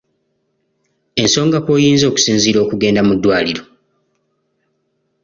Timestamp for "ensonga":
1.21-1.57